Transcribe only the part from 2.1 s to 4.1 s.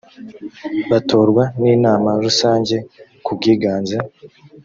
rusange ku bwiganze